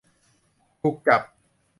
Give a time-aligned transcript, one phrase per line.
[0.81, 1.21] ถูกจับ